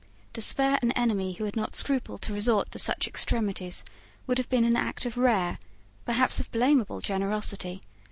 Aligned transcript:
To 0.33 0.41
spare 0.41 0.79
an 0.81 0.91
enemy 0.93 1.33
who 1.33 1.45
had 1.45 1.55
not 1.55 1.75
scrupled 1.75 2.23
to 2.23 2.33
resort 2.33 2.71
to 2.71 2.79
such 2.79 3.07
extremities 3.07 3.85
would 4.25 4.39
have 4.39 4.49
been 4.49 4.63
an 4.65 4.75
act 4.75 5.05
of 5.05 5.15
rare, 5.15 5.59
perhaps 6.05 6.39
of 6.39 6.51
blamable 6.51 7.01
generosity. 7.01 7.81